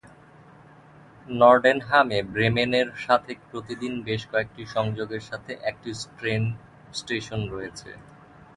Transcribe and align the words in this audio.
নরডেনহামে 1.31 2.19
ব্রেমেনের 2.33 2.89
সাথে 3.05 3.31
প্রতিদিন 3.49 3.93
বেশ 4.07 4.21
কয়েকটি 4.31 4.63
সংযোগের 4.75 5.23
সাথে 5.29 5.51
একটি 5.69 5.89
ট্রেন 6.17 6.43
স্টেশন 6.93 7.41
রয়েছে। 7.53 7.89